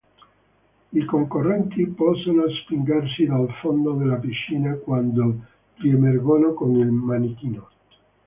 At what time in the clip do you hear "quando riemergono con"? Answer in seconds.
4.73-6.73